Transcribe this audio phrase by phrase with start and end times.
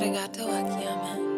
[0.00, 1.29] Arigato Akiyama.